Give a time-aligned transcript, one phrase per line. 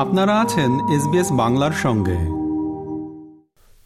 [0.00, 2.18] আপনারা আছেন এসবিএস বাংলার সঙ্গে।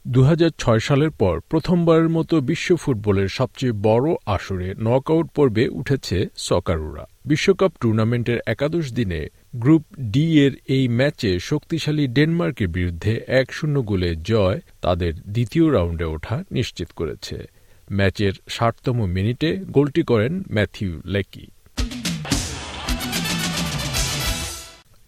[0.09, 6.29] দু হাজার ছয় সালের পর প্রথমবারের মতো বিশ্ব ফুটবলের সবচেয়ে বড় আসরে নকআউট পর্বে উঠেছে
[6.37, 13.83] সকারুরা। বিশ্বকাপ টুর্নামেন্টের একাদশ দিনে গ্রুপ ডি এর এই ম্যাচে শক্তিশালী ডেনমার্কের বিরুদ্ধে এক শূন্য
[13.83, 17.49] গোলে জয় তাদের দ্বিতীয় রাউন্ডে ওঠা নিশ্চিত করেছে।
[17.93, 21.47] ম্যাচের ষাটতম মিনিটে গোলটি করেন ম্যাথিউ লেকি।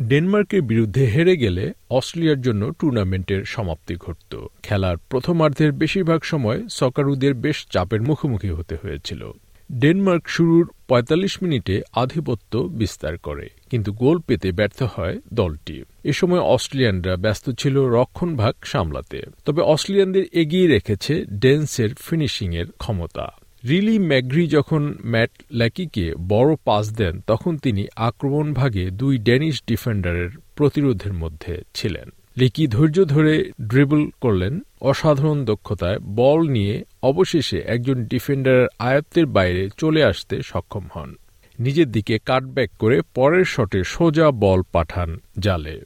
[0.01, 4.33] ডেনমার্কের বিরুদ্ধে হেরে গেলে অস্ট্রেলিয়ার জন্য টুর্নামেন্টের সমাপ্তি ঘটত।
[4.63, 9.23] খেলার প্রথমার্ধের বেশিরভাগ সময় সকারুদের বেশ চাপের মুখোমুখি হতে হয়েছিল।
[9.71, 16.43] ডেনমার্ক শুরুর ৪৫ মিনিটে আধিপত্য বিস্তার করে, কিন্তু গোল পেতে ব্যর্থ হয় দলটি। এ সময়
[16.55, 23.27] অস্ট্রেলিয়ানরা ব্যস্ত ছিল রক্ষণভাগ সামলাতে। তবে অস্ট্রেলিয়ানদের এগিয়ে রেখেছে ডেন্সের ফিনিশিংয়ের ক্ষমতা।
[23.69, 30.31] রিলি ম্যাগ্রি যখন ম্যাট ল্যাকিকে বড় পাস দেন, তখন তিনি আক্রমণ ভাগে দুই ড্যানিশ ডিফেন্ডারের
[30.55, 38.67] প্রতিরোধের মধ্যে ছিলেন। লিকি ধৈর্য ধরে ড্রিবল করলেন, অসাধারণ দক্ষতায় বল নিয়ে অবশেষে একজন ডিফেন্ডারের
[38.79, 41.15] আয়ত্তের বাইরে চলে আসতে সক্ষম হন।
[41.59, 45.81] নিজের দিকে কাটব্যাক করে পরের শটে সোজা বল পাঠান জালে।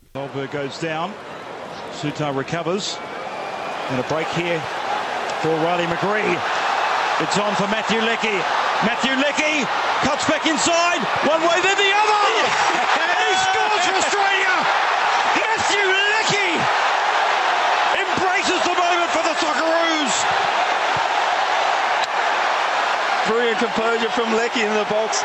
[5.43, 6.60] For Riley McGree.
[7.21, 8.41] It's on for Matthew Leckie.
[8.89, 9.69] Matthew Leckie
[10.09, 11.05] cuts back inside.
[11.29, 12.25] One way, then the other.
[12.97, 14.55] And he scores for Australia.
[15.37, 16.57] Matthew Leckie
[18.01, 20.15] embraces the moment for the Socceroos.
[23.29, 25.21] Brilliant composure from Leckie in the box.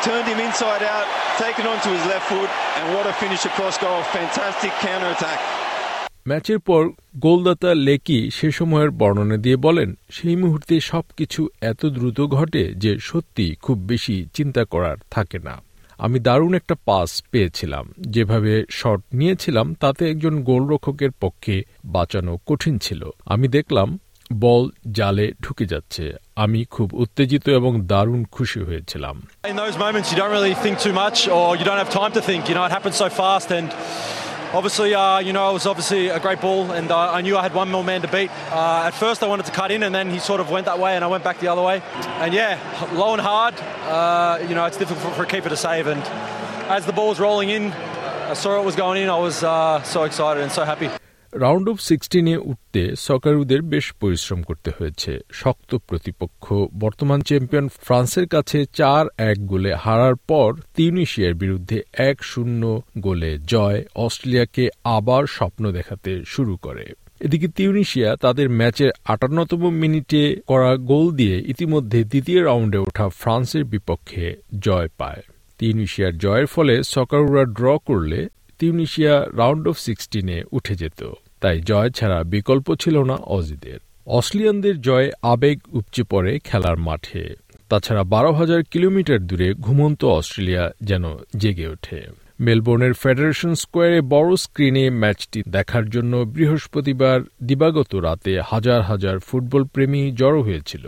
[0.00, 2.48] Turned him inside out, taken onto his left foot,
[2.80, 4.02] and what a finish across goal.
[4.16, 5.38] Fantastic counter attack.
[6.28, 12.74] ম্যাচের পর গোলদাতা লেকি সে সময়ের বর্ণনা দিয়ে বলেন, সেই মুহূর্তে সবকিছু এত দ্রুত ঘটে
[12.74, 15.62] যে সত্যি খুব বেশি চিন্তা করার থাকে না।
[15.98, 23.10] আমি দারুণ একটা পাস পেয়েছিলাম। যেভাবে শট নিয়েছিলাম, তাতে একজন গোলরক্ষকের পক্ষে বাঁচানো কঠিন ছিল।
[23.26, 23.98] আমি দেখলাম,
[24.32, 30.16] বল জালে ঢুকে যাচ্ছে। আমি খুব উত্তেজিত এবং দারুণ খুশি হয়েছিলাম। In those moments, you
[30.16, 32.48] don't really think too much, or you don't have time to think.
[32.48, 33.66] You know, it happens so fast, and
[34.52, 37.42] obviously, uh, you know, it was obviously a great ball, and uh, I knew I
[37.42, 38.30] had one more man to beat.
[38.50, 40.78] Uh, at first, I wanted to cut in, and then he sort of went that
[40.78, 41.82] way, and I went back the other way.
[42.20, 42.58] And yeah,
[42.92, 43.54] low and hard.
[43.84, 45.86] Uh, you know, it's difficult for a keeper to save.
[45.86, 46.02] And
[46.70, 49.08] as the ball was rolling in, I saw it was going in.
[49.08, 51.01] I was uh, so excited and so happy.
[51.32, 58.64] Round of সিক্সটিনে উঠতে সকারুদের বেশ পরিশ্রম করতে হয়েছে। শক্ত প্রতিপক্ষ, বর্তমান champion ফ্রান্সের কাছে
[58.74, 66.24] চার এক গোলে হারার পর তিউনিশিয়ার বিরুদ্ধে এক শূন্য গোলে জয় অস্ট্রেলিয়াকে আবার স্বপ্ন দেখাতে
[66.26, 73.08] শুরু করে। এদিকে তিউনিশিয়া তাদের ম্যাচের আটান্নতম মিনিটে করা গোল দিয়ে ইতিমধ্যে দ্বিতীয় রাউন্ডে ওঠা
[73.08, 75.22] ফ্রান্সের বিপক্ষে জয় পায়।
[75.58, 78.28] তিউনিশিয়ার জয়ের ফলে সকারুরা ড্র করলে
[78.62, 81.00] তিউনিশিয়া রাউন্ড অফ সিক্সটিনে উঠে যেত।
[81.40, 87.34] তাই জয় ছাড়া বিকল্প ছিল না অজিদের। অস্ট্রেলিয়ানদের জয় আবেগ উপচে পড়ে খেলার মাঠে।
[87.68, 91.04] তাছাড়া বারো হাজার কিলোমিটার দূরে ঘুমন্ত অস্ট্রেলিয়া যেন
[91.36, 92.00] জেগে ওঠে।
[92.40, 100.10] মেলবোর্নের ফেডারেশন স্কোয়ারে বড় স্ক্রিনে ম্যাচটি দেখার জন্য বৃহস্পতিবার দিবাগত রাতে হাজার হাজার ফুটবল প্রেমী
[100.10, 100.84] জড়ো হয়েছিল।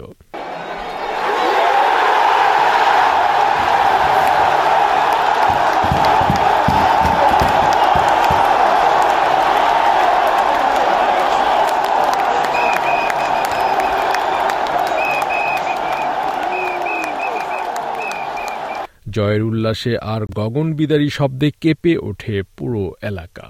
[19.15, 23.47] জয়ের উল্লাসে আর গগন বিদারী শব্দে কেঁপে ওঠে পুরো এলাকা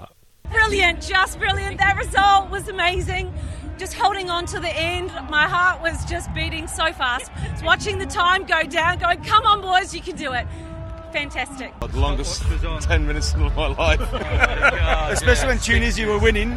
[0.56, 1.76] Brilliant, just brilliant.
[1.84, 3.26] That result was amazing.
[3.82, 5.08] Just holding on to the end,
[5.38, 7.26] my heart was just beating so fast.
[7.70, 10.46] Watching the time go down, going, come on, boys, you can do it.
[11.12, 11.70] Fantastic.
[11.80, 12.42] The longest
[12.82, 14.02] 10 minutes of my life.
[15.16, 16.50] Especially when Tunisia were winning,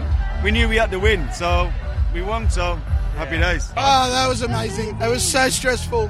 [0.44, 1.72] we knew we had to win, so
[2.14, 2.66] we won, so
[3.16, 3.72] happy days.
[3.78, 4.90] Oh, that was amazing.
[5.02, 6.10] It was so stressful.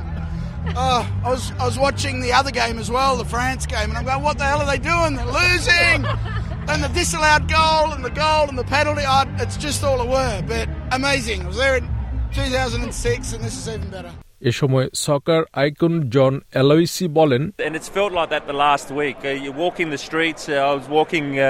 [0.76, 3.98] Oh, I was I was watching the other game as well, the France game, and
[3.98, 5.14] I'm going, what the hell are they doing?
[5.16, 6.04] They're losing.
[6.68, 10.06] and the disallowed goal and the goal and the penalty, oh, it's just all a
[10.06, 11.42] word, But amazing.
[11.42, 11.88] I was there in
[12.34, 14.12] 2006, and this is even better.
[14.49, 19.17] এ সময় সকার icon জন এলোইসি বলেন And it's felt like that the last week.
[19.23, 20.43] Uh, you're walking the streets.
[20.49, 21.45] Uh, I was walking, uh,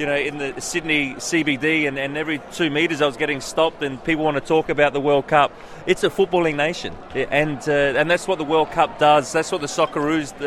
[0.00, 3.80] you know, in the Sydney CBD, and, and every two metres I was getting stopped,
[3.86, 5.50] and people want to talk about the World Cup.
[5.92, 6.92] It's a footballing nation,
[7.42, 9.24] and uh, and that's what the World Cup does.
[9.36, 10.42] That's what the Socceroos uh,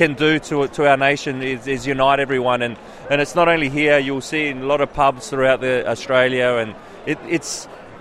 [0.00, 2.74] can do to to our nation is, is unite everyone, and
[3.10, 3.96] and it's not only here.
[4.06, 6.70] You'll see in a lot of pubs throughout the Australia, and
[7.12, 7.52] it, it's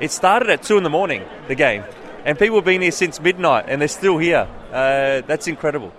[0.06, 1.22] it started at two in the morning.
[1.54, 1.84] The game.
[2.25, 4.47] And people have been here since midnight and they're still here.
[4.73, 5.91] Uh, that's incredible.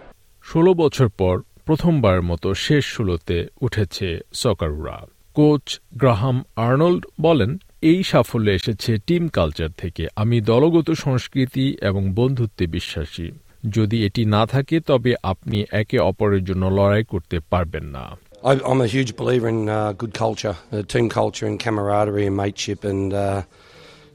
[0.44, 1.36] ষোলো বছর পর
[1.66, 4.98] প্রথমবার মতো শেষ ষোলোতে উঠেছে সকারুরা
[5.36, 12.66] coach Graham Arnold বলেন এই সাফল্য এসেছে টিম কালচার থেকে আমি দলগত সংস্কৃতি এবং বন্ধুত্বে
[12.68, 13.28] বিশ্বাসী
[13.70, 18.06] যদি এটি না থাকে তবে আপনি একে অপরের জন্য লড়াই করতে পারবেন না
[18.46, 22.80] I'm a huge believer in uh, good culture, uh, team culture, and camaraderie and mateship.
[22.84, 23.44] And uh,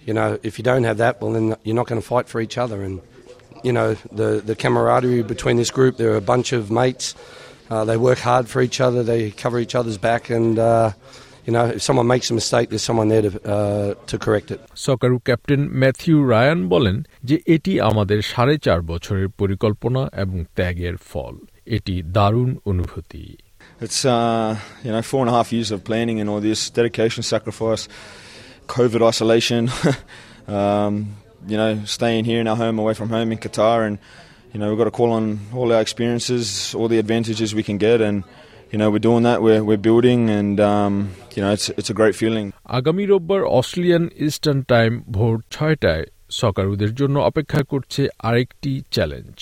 [0.08, 2.40] you know, if you don't have that, well, then you're not going to fight for
[2.42, 2.84] each other.
[2.84, 3.02] And
[3.64, 7.16] you know, the the camaraderie between this group, they're a bunch of mates.
[7.70, 9.04] Uh, they work hard for each other.
[9.04, 10.92] They cover each other's back, and uh,
[11.46, 14.60] you know, if someone makes a mistake, there's someone there to uh, to correct it.
[14.88, 16.98] Socceroos captain Mathew Ryan বলেন
[17.30, 21.36] যে এটি আমাদের সাড়ে চার বছরের পরিকল্পনা এবং ত্যাগের ফল
[21.76, 23.26] এটি দারুণ অনুভূতি
[23.86, 24.50] It's uh,
[24.86, 27.84] you know four and a half years of planning and all this dedication, sacrifice,
[28.69, 29.63] COVID isolation,
[30.49, 30.93] um,
[31.47, 33.95] you know, staying here in our home, away from home in Qatar, and
[34.53, 35.25] you know we've got to call on
[35.55, 38.17] all our experiences, all the advantages we can get, and
[38.73, 39.39] you know we're doing that.
[39.43, 40.93] We're we're building, and um,
[41.35, 42.47] you know it's it's a great feeling.
[42.79, 46.05] আগামী রোববার Australian eastern time ভোর ছয়টায়
[46.41, 49.37] সকারুদের জন্য অপেক্ষা করছে আরেকটি challenge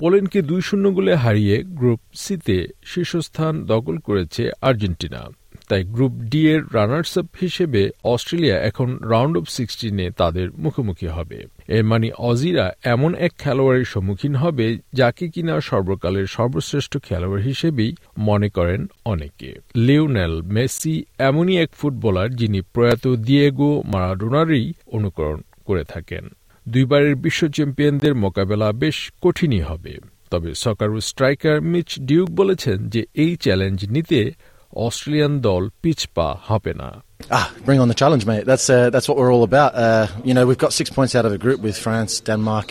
[0.00, 2.58] পোল্যান্ডকে দুই শূন্য গোলে হারিয়ে গ্রুপ সিতে
[2.90, 5.20] শীর্ষস্থান দখল করেছে আর্জেন্টিনা
[5.68, 11.46] তাই গ্রুপ ডি এর রানার্স আপ হিসেবে অস্ট্রেলিয়া এখন রাউন্ড অফ সিক্সটিনে তাদের মুখোমুখি হবে।
[11.68, 18.48] এর মানে অজিরা এমন এক খেলোয়াড়ের সম্মুখীন হবে যাকে কিনা সর্বকালের সর্বশ্রেষ্ঠ খেলোয়াড় হিসেবেই মনে
[18.48, 26.24] করেন অনেকে। লিওনেল মেসি এমনই এক ফুটবলার যিনি প্রয়াত দিয়েগো মারাডোনারই অনুকরণ করে থাকেন।
[26.68, 29.94] দুইবারের বিশ্ব চ্যাম্পিয়নদের মোকাবেলা বেশ কঠিনই হবে।
[30.30, 34.20] তবে সকারু স্ট্রাইকার মিচ ডিউক বলেছেন যে এই চ্যালেঞ্জ নিতে
[34.85, 36.89] অস্ট্রেলিয়ান দল পিছপা হবে না
[37.29, 38.45] Ah, bring on the challenge, mate.
[38.51, 39.71] That's uh, that's what we're all about.
[39.75, 42.69] Uh, you know, we've got six points out of a group with France, Denmark,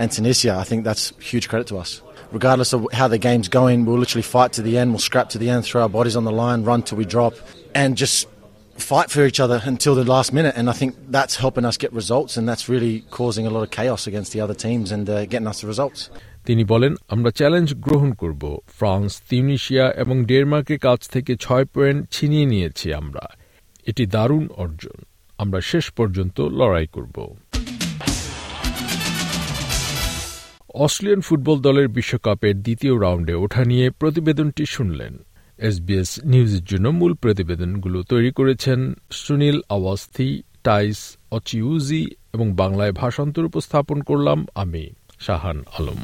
[0.00, 0.52] and Tunisia.
[0.62, 1.90] I think that's huge credit to us.
[2.30, 4.90] Regardless of how the game's going, we'll literally fight to the end.
[4.92, 7.34] We'll scrap to the end, throw our bodies on the line, run till we drop,
[7.74, 8.28] and just
[8.76, 10.54] fight for each other until the last minute.
[10.56, 13.70] And I think that's helping us get results, and that's really causing a lot of
[13.70, 16.10] chaos against the other teams and uh, getting us the results.
[16.45, 22.45] তিনি বলেন, আমরা challenge গ্রহণ করব। France, Tunisia এবং ডেনমার্কের কাছ থেকে ছয় পয়েন্ট ছিনিয়ে
[22.45, 23.29] নিয়েছি আমরা।
[23.85, 25.03] এটি দারুণ অর্জন।
[25.37, 27.35] আমরা শেষ পর্যন্ত লড়াই করব।
[30.73, 35.17] অস্ট্রেলিয়ান ফুটবল দলের বিশ্বকাপের দ্বিতীয় রাউন্ডে ওঠা নিয়ে প্রতিবেদনটি শুনলেন।
[35.57, 44.01] এসবিএস নিউজের জন্য মূল প্রতিবেদনগুলো তৈরি করেছেন সুনীল আওয়াস্থি, টাইস অচিউজি এবং বাংলায় ভাষান্তর উপস্থাপন
[44.01, 46.03] করলাম আমি, শাহান আলম।